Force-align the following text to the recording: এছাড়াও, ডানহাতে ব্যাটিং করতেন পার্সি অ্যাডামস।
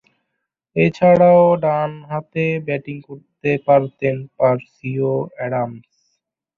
এছাড়াও, 0.75 1.43
ডানহাতে 1.63 2.45
ব্যাটিং 2.67 2.95
করতেন 3.07 4.17
পার্সি 4.37 4.91
অ্যাডামস। 5.37 5.87